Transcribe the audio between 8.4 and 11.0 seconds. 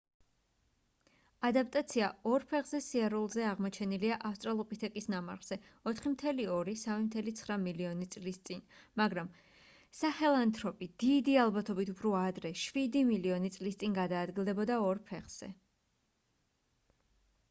წინ მაგრამ საჰელანთროპი